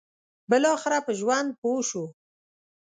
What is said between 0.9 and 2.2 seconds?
په ژوند پوه شو.